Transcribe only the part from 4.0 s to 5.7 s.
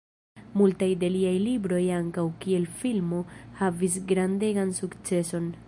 grandegan sukceson.